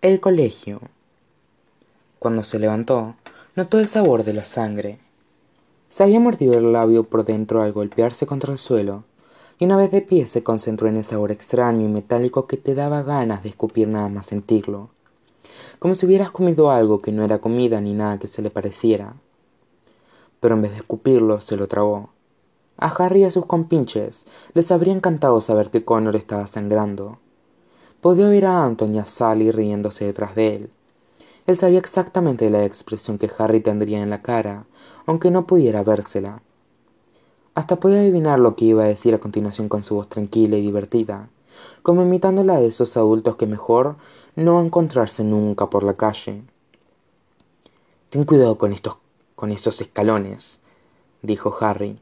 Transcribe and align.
El 0.00 0.20
colegio. 0.20 0.80
Cuando 2.20 2.44
se 2.44 2.60
levantó, 2.60 3.16
notó 3.56 3.80
el 3.80 3.88
sabor 3.88 4.22
de 4.22 4.32
la 4.32 4.44
sangre. 4.44 5.00
Se 5.88 6.04
había 6.04 6.20
mordido 6.20 6.56
el 6.56 6.72
labio 6.72 7.02
por 7.02 7.24
dentro 7.24 7.62
al 7.62 7.72
golpearse 7.72 8.24
contra 8.24 8.52
el 8.52 8.58
suelo, 8.58 9.02
y 9.58 9.64
una 9.64 9.76
vez 9.76 9.90
de 9.90 10.00
pie 10.00 10.26
se 10.26 10.44
concentró 10.44 10.86
en 10.86 10.98
el 10.98 11.02
sabor 11.02 11.32
extraño 11.32 11.84
y 11.84 11.88
metálico 11.88 12.46
que 12.46 12.56
te 12.56 12.76
daba 12.76 13.02
ganas 13.02 13.42
de 13.42 13.48
escupir 13.48 13.88
nada 13.88 14.08
más 14.08 14.26
sentirlo, 14.26 14.90
como 15.80 15.96
si 15.96 16.06
hubieras 16.06 16.30
comido 16.30 16.70
algo 16.70 17.02
que 17.02 17.10
no 17.10 17.24
era 17.24 17.40
comida 17.40 17.80
ni 17.80 17.92
nada 17.92 18.20
que 18.20 18.28
se 18.28 18.40
le 18.40 18.50
pareciera. 18.50 19.14
Pero 20.38 20.54
en 20.54 20.62
vez 20.62 20.70
de 20.70 20.78
escupirlo, 20.78 21.40
se 21.40 21.56
lo 21.56 21.66
tragó. 21.66 22.10
A 22.76 22.86
Harry 22.86 23.22
y 23.22 23.24
a 23.24 23.32
sus 23.32 23.46
compinches 23.46 24.26
les 24.54 24.70
habría 24.70 24.92
encantado 24.92 25.40
saber 25.40 25.70
que 25.70 25.84
Connor 25.84 26.14
estaba 26.14 26.46
sangrando. 26.46 27.18
Podía 28.00 28.28
oír 28.28 28.46
a 28.46 28.64
Anton 28.64 28.94
y 28.94 28.98
a 28.98 29.04
Sally 29.04 29.50
riéndose 29.50 30.04
detrás 30.04 30.34
de 30.36 30.54
él. 30.54 30.70
Él 31.46 31.56
sabía 31.56 31.78
exactamente 31.78 32.48
la 32.50 32.64
expresión 32.64 33.18
que 33.18 33.30
Harry 33.38 33.60
tendría 33.60 34.02
en 34.02 34.10
la 34.10 34.22
cara, 34.22 34.66
aunque 35.06 35.30
no 35.30 35.46
pudiera 35.46 35.82
vérsela. 35.82 36.40
Hasta 37.54 37.80
podía 37.80 37.98
adivinar 37.98 38.38
lo 38.38 38.54
que 38.54 38.66
iba 38.66 38.84
a 38.84 38.88
decir 38.88 39.14
a 39.14 39.18
continuación 39.18 39.68
con 39.68 39.82
su 39.82 39.96
voz 39.96 40.08
tranquila 40.08 40.56
y 40.56 40.62
divertida, 40.62 41.28
como 41.82 42.02
imitando 42.02 42.44
la 42.44 42.60
de 42.60 42.68
esos 42.68 42.96
adultos 42.96 43.34
que 43.34 43.46
mejor 43.46 43.96
no 44.36 44.60
encontrarse 44.60 45.24
nunca 45.24 45.68
por 45.68 45.82
la 45.82 45.94
calle. 45.94 46.44
Ten 48.10 48.24
cuidado 48.24 48.58
con 48.58 48.72
estos 48.72 48.98
con 49.34 49.52
esos 49.52 49.80
escalones, 49.80 50.60
dijo 51.22 51.56
Harry. 51.60 51.98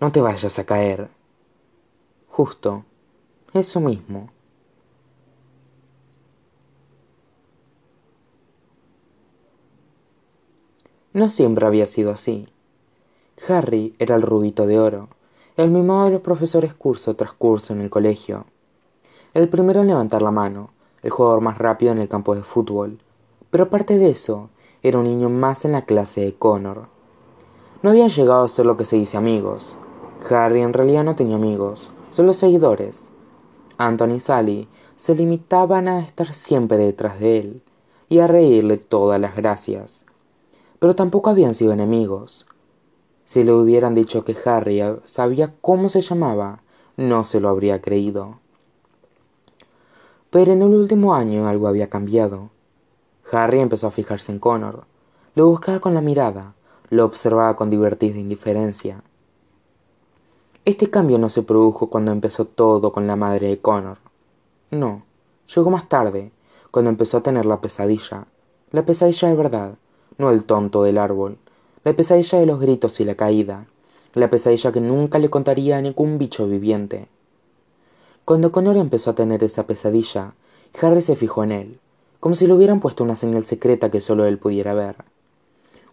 No 0.00 0.12
te 0.12 0.20
vayas 0.20 0.58
a 0.58 0.64
caer. 0.64 1.08
Justo, 2.28 2.84
eso 3.52 3.80
mismo. 3.80 4.33
No 11.14 11.28
siempre 11.28 11.64
había 11.64 11.86
sido 11.86 12.10
así. 12.10 12.48
Harry 13.48 13.94
era 14.00 14.16
el 14.16 14.22
rubito 14.22 14.66
de 14.66 14.80
oro, 14.80 15.10
el 15.56 15.70
mimado 15.70 16.06
de 16.06 16.10
los 16.10 16.22
profesores 16.22 16.74
curso 16.74 17.14
tras 17.14 17.32
curso 17.32 17.72
en 17.72 17.82
el 17.82 17.88
colegio. 17.88 18.46
El 19.32 19.48
primero 19.48 19.82
en 19.82 19.86
levantar 19.86 20.22
la 20.22 20.32
mano, 20.32 20.70
el 21.04 21.10
jugador 21.10 21.40
más 21.40 21.58
rápido 21.58 21.92
en 21.92 21.98
el 21.98 22.08
campo 22.08 22.34
de 22.34 22.42
fútbol, 22.42 22.98
pero 23.50 23.64
aparte 23.64 23.96
de 23.96 24.10
eso, 24.10 24.50
era 24.82 24.98
un 24.98 25.04
niño 25.04 25.30
más 25.30 25.64
en 25.64 25.70
la 25.70 25.84
clase 25.84 26.22
de 26.22 26.34
Connor. 26.34 26.88
No 27.84 27.90
habían 27.90 28.08
llegado 28.08 28.42
a 28.42 28.48
ser 28.48 28.66
lo 28.66 28.76
que 28.76 28.84
se 28.84 28.96
dice 28.96 29.16
amigos. 29.16 29.78
Harry 30.28 30.62
en 30.62 30.72
realidad 30.72 31.04
no 31.04 31.14
tenía 31.14 31.36
amigos, 31.36 31.92
solo 32.10 32.32
seguidores. 32.32 33.08
Anthony 33.78 34.14
y 34.14 34.20
Sally 34.20 34.68
se 34.96 35.14
limitaban 35.14 35.86
a 35.86 36.00
estar 36.00 36.34
siempre 36.34 36.76
detrás 36.76 37.20
de 37.20 37.38
él 37.38 37.62
y 38.08 38.18
a 38.18 38.26
reírle 38.26 38.78
todas 38.78 39.20
las 39.20 39.36
gracias. 39.36 40.03
Pero 40.84 40.94
tampoco 40.94 41.30
habían 41.30 41.54
sido 41.54 41.72
enemigos. 41.72 42.46
Si 43.24 43.42
le 43.42 43.52
hubieran 43.54 43.94
dicho 43.94 44.22
que 44.22 44.36
Harry 44.44 44.82
sabía 45.04 45.54
cómo 45.62 45.88
se 45.88 46.02
llamaba, 46.02 46.60
no 46.98 47.24
se 47.24 47.40
lo 47.40 47.48
habría 47.48 47.80
creído. 47.80 48.38
Pero 50.28 50.52
en 50.52 50.60
el 50.60 50.74
último 50.74 51.14
año 51.14 51.48
algo 51.48 51.68
había 51.68 51.88
cambiado. 51.88 52.50
Harry 53.32 53.60
empezó 53.60 53.86
a 53.86 53.92
fijarse 53.92 54.30
en 54.30 54.38
Connor. 54.38 54.84
Lo 55.34 55.48
buscaba 55.48 55.80
con 55.80 55.94
la 55.94 56.02
mirada, 56.02 56.52
lo 56.90 57.06
observaba 57.06 57.56
con 57.56 57.70
divertida 57.70 58.18
indiferencia. 58.18 59.02
Este 60.66 60.90
cambio 60.90 61.16
no 61.16 61.30
se 61.30 61.44
produjo 61.44 61.88
cuando 61.88 62.12
empezó 62.12 62.44
todo 62.44 62.92
con 62.92 63.06
la 63.06 63.16
madre 63.16 63.48
de 63.48 63.58
Connor. 63.58 63.96
No, 64.70 65.02
llegó 65.46 65.70
más 65.70 65.88
tarde, 65.88 66.30
cuando 66.70 66.90
empezó 66.90 67.16
a 67.16 67.22
tener 67.22 67.46
la 67.46 67.62
pesadilla. 67.62 68.26
La 68.70 68.84
pesadilla 68.84 69.28
de 69.28 69.34
verdad, 69.34 69.78
no 70.18 70.30
el 70.30 70.44
tonto 70.44 70.82
del 70.82 70.98
árbol. 70.98 71.38
La 71.82 71.94
pesadilla 71.94 72.38
de 72.38 72.46
los 72.46 72.60
gritos 72.60 73.00
y 73.00 73.04
la 73.04 73.14
caída. 73.14 73.66
La 74.14 74.30
pesadilla 74.30 74.72
que 74.72 74.80
nunca 74.80 75.18
le 75.18 75.30
contaría 75.30 75.76
a 75.76 75.82
ningún 75.82 76.18
bicho 76.18 76.46
viviente. 76.46 77.08
Cuando 78.24 78.52
Connor 78.52 78.76
empezó 78.76 79.10
a 79.10 79.14
tener 79.14 79.44
esa 79.44 79.66
pesadilla, 79.66 80.34
Harry 80.80 81.02
se 81.02 81.14
fijó 81.16 81.44
en 81.44 81.52
él, 81.52 81.80
como 82.20 82.34
si 82.34 82.46
le 82.46 82.54
hubieran 82.54 82.80
puesto 82.80 83.04
una 83.04 83.16
señal 83.16 83.44
secreta 83.44 83.90
que 83.90 84.00
solo 84.00 84.24
él 84.24 84.38
pudiera 84.38 84.72
ver. 84.72 84.96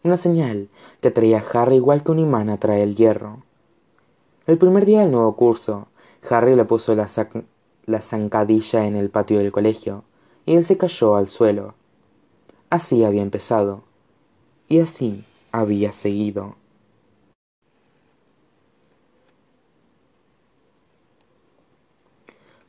Una 0.04 0.18
señal 0.18 0.70
que 1.02 1.10
atraía 1.10 1.40
a 1.40 1.62
Harry 1.62 1.76
igual 1.76 2.04
que 2.04 2.12
un 2.12 2.20
imán 2.20 2.50
atrae 2.50 2.84
el 2.84 2.96
hierro. 2.96 3.44
El 4.48 4.58
primer 4.58 4.86
día 4.86 5.02
del 5.02 5.12
nuevo 5.12 5.36
curso, 5.36 5.88
Harry 6.30 6.56
le 6.56 6.66
puso 6.66 6.96
la, 6.96 7.08
la 7.86 8.02
zancadilla 8.02 8.88
en 8.88 8.96
el 8.96 9.10
patio 9.10 9.40
del 9.40 9.52
colegio, 9.52 10.04
y 10.46 10.56
él 10.56 10.64
se 10.64 10.78
cayó 10.78 11.16
al 11.16 11.28
suelo. 11.28 11.76
Así 12.70 13.04
había 13.04 13.22
empezado, 13.22 13.84
y 14.72 14.80
así 14.80 15.26
había 15.52 15.92
seguido. 15.92 16.56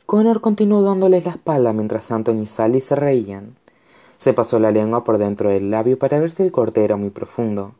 Connor 0.05 0.41
continuó 0.41 0.83
dándoles 0.83 1.25
la 1.25 1.31
espalda 1.31 1.73
mientras 1.73 2.11
Anthony 2.11 2.43
y 2.43 2.47
Sally 2.47 2.81
se 2.81 2.97
reían. 2.97 3.57
Se 4.19 4.33
pasó 4.33 4.59
la 4.59 4.73
lengua 4.73 5.05
por 5.05 5.17
dentro 5.17 5.51
del 5.51 5.71
labio 5.71 5.97
para 5.97 6.19
ver 6.19 6.33
si 6.33 6.43
el 6.43 6.51
corte 6.51 6.83
era 6.83 6.97
muy 6.97 7.11
profundo. 7.11 7.77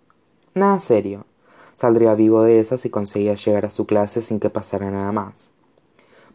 Nada 0.55 0.79
serio. 0.79 1.27
Saldría 1.75 2.15
vivo 2.15 2.45
de 2.45 2.61
esa 2.61 2.79
si 2.79 2.91
conseguía 2.91 3.35
llegar 3.35 3.67
a 3.67 3.71
su 3.73 3.87
clase 3.87 4.21
sin 4.21 4.39
que 4.39 4.51
pasara 4.51 4.93
nada 4.93 5.11
más. 5.11 5.51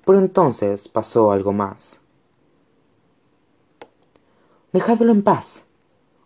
Pero 0.05 0.19
entonces 0.19 0.89
pasó 0.89 1.31
algo 1.31 1.53
más. 1.53 2.01
Dejadlo 4.73 5.13
en 5.13 5.23
paz, 5.23 5.63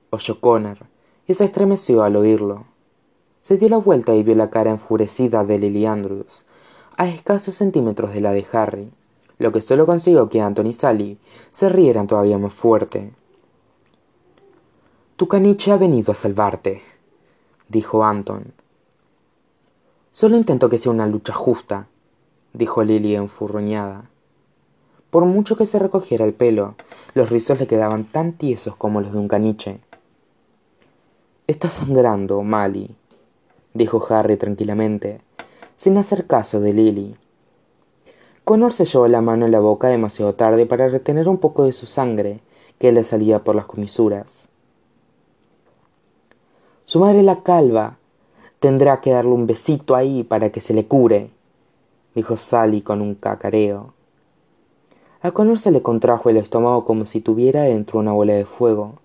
oyó 0.09 0.41
Connor, 0.41 0.90
y 1.31 1.33
se 1.33 1.45
estremeció 1.45 2.03
al 2.03 2.15
oírlo. 2.15 2.65
Se 3.39 3.57
dio 3.57 3.69
la 3.69 3.77
vuelta 3.77 4.13
y 4.13 4.23
vio 4.23 4.35
la 4.35 4.49
cara 4.49 4.69
enfurecida 4.69 5.43
de 5.43 5.59
Lily 5.59 5.85
Andrews, 5.85 6.45
a 6.97 7.07
escasos 7.07 7.55
centímetros 7.55 8.13
de 8.13 8.21
la 8.21 8.31
de 8.31 8.45
Harry 8.53 8.91
lo 9.41 9.51
que 9.51 9.61
solo 9.61 9.87
consiguió 9.87 10.29
que 10.29 10.39
Anthony 10.39 10.67
y 10.67 10.73
Sally 10.73 11.17
se 11.49 11.67
rieran 11.67 12.05
todavía 12.05 12.37
más 12.37 12.53
fuerte. 12.53 13.11
Tu 15.15 15.27
caniche 15.27 15.71
ha 15.71 15.77
venido 15.77 16.11
a 16.11 16.15
salvarte, 16.15 16.83
dijo 17.67 18.03
Anton. 18.03 18.53
Solo 20.11 20.37
intento 20.37 20.69
que 20.69 20.77
sea 20.77 20.91
una 20.91 21.07
lucha 21.07 21.33
justa, 21.33 21.87
dijo 22.53 22.83
Lily 22.83 23.15
enfurruñada. 23.15 24.11
Por 25.09 25.25
mucho 25.25 25.57
que 25.57 25.65
se 25.65 25.79
recogiera 25.79 26.23
el 26.23 26.35
pelo, 26.35 26.75
los 27.15 27.31
rizos 27.31 27.59
le 27.59 27.65
quedaban 27.65 28.11
tan 28.11 28.33
tiesos 28.33 28.75
como 28.75 29.01
los 29.01 29.11
de 29.11 29.17
un 29.17 29.27
caniche. 29.27 29.81
Estás 31.51 31.73
sangrando, 31.73 32.43
Mali, 32.43 32.95
dijo 33.73 34.01
Harry 34.09 34.37
tranquilamente, 34.37 35.19
sin 35.75 35.97
hacer 35.97 36.25
caso 36.25 36.61
de 36.61 36.71
Lily. 36.71 37.17
Connor 38.45 38.71
se 38.71 38.85
llevó 38.85 39.09
la 39.09 39.19
mano 39.19 39.47
en 39.47 39.51
la 39.51 39.59
boca 39.59 39.89
demasiado 39.89 40.33
tarde 40.33 40.65
para 40.65 40.87
retener 40.87 41.27
un 41.27 41.39
poco 41.39 41.65
de 41.65 41.73
su 41.73 41.87
sangre 41.87 42.39
que 42.79 42.93
le 42.93 43.03
salía 43.03 43.43
por 43.43 43.57
las 43.57 43.65
comisuras. 43.65 44.47
Su 46.85 47.01
madre 47.01 47.21
la 47.21 47.43
calva 47.43 47.97
tendrá 48.61 49.01
que 49.01 49.11
darle 49.11 49.31
un 49.31 49.45
besito 49.45 49.97
ahí 49.97 50.23
para 50.23 50.53
que 50.53 50.61
se 50.61 50.73
le 50.73 50.87
cure, 50.87 51.31
dijo 52.15 52.37
Sally 52.37 52.81
con 52.81 53.01
un 53.01 53.15
cacareo. 53.15 53.93
A 55.21 55.31
Connor 55.31 55.59
se 55.59 55.71
le 55.71 55.81
contrajo 55.81 56.29
el 56.29 56.37
estómago 56.37 56.85
como 56.85 57.05
si 57.05 57.19
tuviera 57.19 57.63
dentro 57.63 57.99
una 57.99 58.13
bola 58.13 58.35
de 58.35 58.45
fuego, 58.45 59.00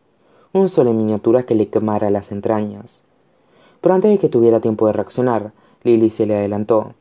un 0.57 0.69
sol 0.69 0.89
en 0.89 0.99
miniatura 0.99 1.45
que 1.45 1.55
le 1.55 1.69
quemara 1.69 2.11
las 2.11 2.33
entrañas. 2.33 3.03
Pero 3.81 3.95
antes 3.95 4.11
de 4.11 4.19
que 4.19 4.29
tuviera 4.29 4.61
tiempo 4.61 4.87
de 4.87 4.93
reaccionar, 4.93 5.53
Lily 5.85 6.11
se 6.11 6.27
le 6.27 6.37
adelantó 6.37 6.95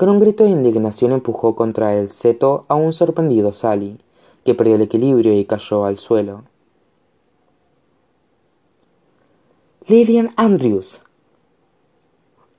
con 0.00 0.08
un 0.08 0.18
grito 0.18 0.44
de 0.44 0.48
indignación 0.48 1.12
empujó 1.12 1.54
contra 1.54 1.94
el 1.94 2.08
seto 2.08 2.64
a 2.68 2.74
un 2.74 2.94
sorprendido 2.94 3.52
Sally, 3.52 4.00
que 4.44 4.54
perdió 4.54 4.76
el 4.76 4.80
equilibrio 4.80 5.38
y 5.38 5.44
cayó 5.44 5.84
al 5.84 5.98
suelo. 5.98 6.44
Lillian 9.86 10.30
Andrews. 10.36 11.02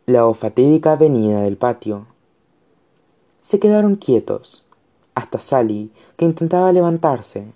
La 0.06 0.32
fatídica 0.36 0.96
venida 0.98 1.42
del 1.42 1.58
patio. 1.58 2.06
Se 3.42 3.60
quedaron 3.60 3.96
quietos, 3.96 4.68
hasta 5.16 5.40
Sally, 5.40 5.92
que 6.18 6.26
intentaba 6.26 6.72
levantarse. 6.72 7.52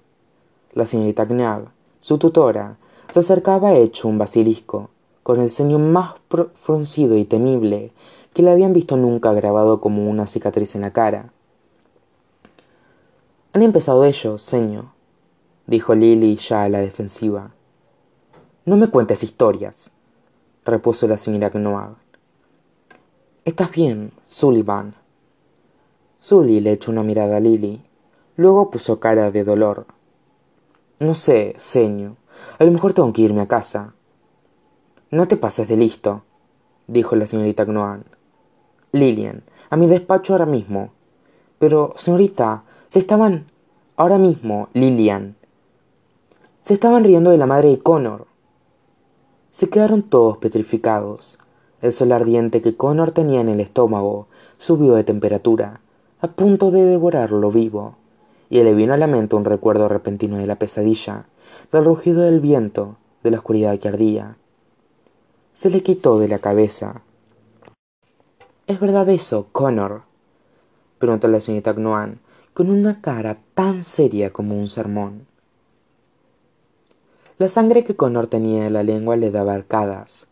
La 0.73 0.87
señorita 0.87 1.27
Knag, 1.27 1.71
su 2.05 2.19
tutora, 2.19 2.77
se 3.09 3.21
acercaba 3.21 3.73
hecho 3.73 4.07
un 4.07 4.19
basilisco, 4.19 4.91
con 5.23 5.41
el 5.41 5.49
ceño 5.49 5.79
más 5.79 6.13
fruncido 6.53 7.17
y 7.17 7.25
temible 7.25 7.93
que 8.31 8.43
le 8.43 8.51
habían 8.51 8.73
visto 8.73 8.95
nunca 8.95 9.33
grabado 9.33 9.81
como 9.81 10.07
una 10.07 10.27
cicatriz 10.27 10.75
en 10.75 10.81
la 10.81 10.93
cara. 10.93 11.31
Han 13.53 13.63
empezado 13.63 14.05
ellos, 14.05 14.39
señor, 14.43 14.85
dijo 15.65 15.95
Lily 15.95 16.35
ya 16.35 16.61
a 16.61 16.69
la 16.69 16.77
defensiva. 16.77 17.55
No 18.65 18.77
me 18.77 18.87
cuentes 18.91 19.23
historias, 19.23 19.89
repuso 20.63 21.07
la 21.07 21.17
señora 21.17 21.49
Knoab. 21.49 21.95
Estás 23.45 23.71
bien, 23.71 24.11
Sullivan. 24.27 24.93
Sully 26.19 26.59
le 26.59 26.73
echó 26.73 26.91
una 26.91 27.01
mirada 27.01 27.37
a 27.37 27.39
Lily, 27.39 27.81
luego 28.35 28.69
puso 28.69 28.99
cara 28.99 29.31
de 29.31 29.43
dolor. 29.43 29.87
No 30.99 31.13
sé 31.13 31.53
seño 31.57 32.17
a 32.59 32.63
lo 32.63 32.71
mejor 32.71 32.93
tengo 32.93 33.11
que 33.13 33.21
irme 33.21 33.41
a 33.41 33.47
casa 33.47 33.93
no 35.11 35.27
te 35.27 35.37
pases 35.37 35.67
de 35.67 35.77
listo 35.77 36.23
dijo 36.87 37.15
la 37.15 37.25
señorita 37.25 37.65
Gnoan. 37.65 38.05
Lilian, 38.91 39.43
a 39.69 39.77
mi 39.77 39.87
despacho 39.87 40.33
ahora 40.33 40.45
mismo. 40.45 40.91
Pero, 41.59 41.93
señorita, 41.95 42.63
se 42.87 42.99
estaban... 42.99 43.47
Ahora 43.97 44.17
mismo, 44.17 44.67
Lilian. 44.73 45.37
Se 46.61 46.73
estaban 46.73 47.03
riendo 47.03 47.31
de 47.31 47.37
la 47.37 47.45
madre 47.45 47.69
de 47.69 47.79
Connor. 47.79 48.27
Se 49.49 49.69
quedaron 49.69 50.03
todos 50.03 50.37
petrificados. 50.37 51.39
El 51.81 51.93
sol 51.93 52.11
ardiente 52.11 52.61
que 52.61 52.75
Connor 52.75 53.11
tenía 53.11 53.39
en 53.39 53.47
el 53.47 53.61
estómago 53.61 54.27
subió 54.57 54.95
de 54.95 55.05
temperatura, 55.05 55.79
a 56.19 56.27
punto 56.27 56.71
de 56.71 56.85
devorarlo 56.85 57.51
vivo, 57.51 57.95
y 58.55 58.63
le 58.63 58.73
vino 58.73 58.93
a 58.93 58.97
la 58.97 59.07
mente 59.07 59.35
un 59.35 59.43
recuerdo 59.43 59.89
repentino 59.89 60.37
de 60.37 60.47
la 60.47 60.57
pesadilla, 60.57 61.25
del 61.73 61.83
rugido 61.83 62.21
del 62.21 62.39
viento, 62.39 62.95
de 63.21 63.31
la 63.31 63.39
oscuridad 63.39 63.77
que 63.79 63.89
ardía. 63.89 64.37
Se 65.51 65.69
le 65.69 65.83
quitó 65.83 66.19
de 66.19 66.29
la 66.29 66.39
cabeza. 66.39 67.01
¿Es 68.65 68.79
verdad 68.79 69.09
eso, 69.09 69.49
Connor? 69.51 70.03
preguntó 70.99 71.27
la 71.27 71.41
señorita 71.41 71.73
Gnoan, 71.73 72.21
con 72.53 72.69
una 72.69 73.01
cara 73.01 73.39
tan 73.55 73.83
seria 73.83 74.31
como 74.31 74.57
un 74.57 74.69
sermón. 74.69 75.27
La 77.37 77.49
sangre 77.49 77.83
que 77.83 77.97
Connor 77.97 78.27
tenía 78.27 78.67
en 78.67 78.73
la 78.73 78.83
lengua 78.83 79.17
le 79.17 79.31
daba 79.31 79.53
arcadas. 79.53 80.29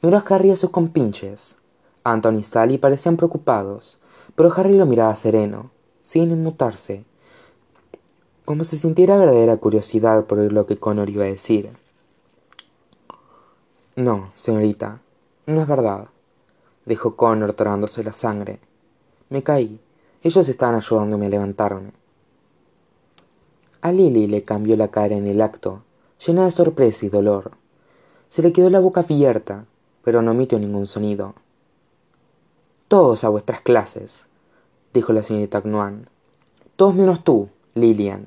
Miró 0.00 0.16
a 0.16 0.24
Harry 0.30 0.52
a 0.52 0.56
sus 0.56 0.70
compinches. 0.70 1.56
Anton 2.02 2.36
y 2.36 2.42
Sally 2.42 2.78
parecían 2.78 3.18
preocupados, 3.18 4.00
pero 4.34 4.50
Harry 4.56 4.72
lo 4.72 4.86
miraba 4.86 5.14
sereno, 5.14 5.70
sin 6.00 6.30
inmutarse, 6.30 7.04
como 8.48 8.64
si 8.64 8.78
sintiera 8.78 9.18
verdadera 9.18 9.58
curiosidad 9.58 10.24
por 10.24 10.38
oír 10.38 10.54
lo 10.54 10.64
que 10.64 10.78
Connor 10.78 11.10
iba 11.10 11.24
a 11.24 11.26
decir. 11.26 11.68
No, 13.94 14.30
señorita, 14.34 15.02
no 15.44 15.60
es 15.60 15.68
verdad, 15.68 16.08
dijo 16.86 17.14
Connor 17.14 17.52
tragándose 17.52 18.02
la 18.02 18.14
sangre. 18.14 18.58
Me 19.28 19.42
caí. 19.42 19.78
Ellos 20.22 20.48
estaban 20.48 20.76
ayudándome 20.76 21.26
a 21.26 21.28
levantarme. 21.28 21.92
A 23.82 23.92
Lily 23.92 24.28
le 24.28 24.42
cambió 24.44 24.78
la 24.78 24.88
cara 24.88 25.14
en 25.14 25.26
el 25.26 25.42
acto, 25.42 25.82
llena 26.26 26.46
de 26.46 26.50
sorpresa 26.50 27.04
y 27.04 27.10
dolor. 27.10 27.50
Se 28.30 28.40
le 28.40 28.54
quedó 28.54 28.70
la 28.70 28.80
boca 28.80 29.02
abierta, 29.02 29.66
pero 30.02 30.22
no 30.22 30.30
emitió 30.30 30.58
ningún 30.58 30.86
sonido. 30.86 31.34
Todos 32.88 33.24
a 33.24 33.28
vuestras 33.28 33.60
clases, 33.60 34.26
dijo 34.94 35.12
la 35.12 35.22
señorita 35.22 35.60
Gnoan. 35.60 36.08
Todos 36.76 36.94
menos 36.94 37.22
tú, 37.22 37.50
Lilian. 37.74 38.26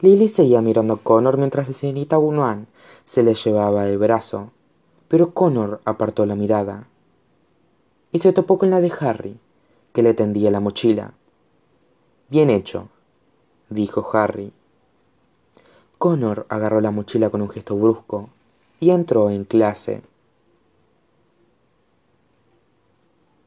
Lily 0.00 0.28
seguía 0.28 0.60
mirando 0.60 0.94
a 0.94 0.98
Connor 0.98 1.38
mientras 1.38 1.68
la 1.68 1.74
señorita 1.74 2.18
Gnoan 2.18 2.66
se 3.06 3.22
le 3.22 3.34
llevaba 3.34 3.88
el 3.88 3.96
brazo, 3.96 4.50
pero 5.08 5.32
Connor 5.32 5.80
apartó 5.84 6.26
la 6.26 6.34
mirada 6.34 6.86
y 8.12 8.18
se 8.18 8.32
topó 8.32 8.58
con 8.58 8.70
la 8.70 8.80
de 8.80 8.92
Harry, 9.00 9.38
que 9.92 10.02
le 10.02 10.12
tendía 10.12 10.50
la 10.50 10.60
mochila. 10.60 11.14
Bien 12.28 12.50
hecho, 12.50 12.88
dijo 13.70 14.06
Harry. 14.12 14.52
Connor 15.98 16.44
agarró 16.50 16.80
la 16.80 16.90
mochila 16.90 17.30
con 17.30 17.40
un 17.40 17.48
gesto 17.48 17.76
brusco 17.76 18.28
y 18.80 18.90
entró 18.90 19.30
en 19.30 19.44
clase. 19.44 20.02